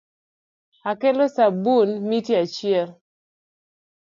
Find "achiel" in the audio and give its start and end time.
2.41-2.89